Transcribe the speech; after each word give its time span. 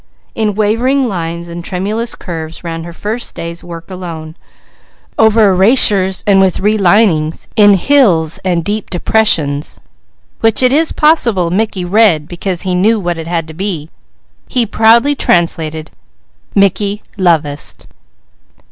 In 0.33 0.55
wavering 0.55 1.07
lines 1.07 1.47
and 1.47 1.63
tremulous 1.63 2.15
curves 2.15 2.63
ran 2.63 2.85
her 2.85 2.91
first 2.91 3.35
day's 3.35 3.63
work 3.63 3.87
alone, 3.91 4.35
over 5.19 5.51
erasures, 5.53 6.23
and 6.25 6.39
with 6.41 6.59
relinings, 6.59 7.47
in 7.55 7.75
hills 7.75 8.39
and 8.43 8.65
deep 8.65 8.89
depressions, 8.89 9.79
which 10.39 10.63
it 10.63 10.73
is 10.73 10.91
possible 10.91 11.51
Mickey 11.51 11.85
read 11.85 12.27
because 12.27 12.63
he 12.63 12.73
knew 12.73 12.99
what 12.99 13.19
it 13.19 13.27
had 13.27 13.47
to 13.49 13.53
be, 13.53 13.91
he 14.47 14.65
proudly 14.65 15.13
translated, 15.13 15.91
"Mickey 16.55 17.03
lovest." 17.15 17.87